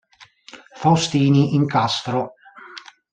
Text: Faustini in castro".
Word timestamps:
Faustini 0.79 1.53
in 1.53 1.67
castro". 1.67 2.33